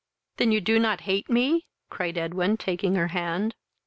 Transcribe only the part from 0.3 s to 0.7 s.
"Then you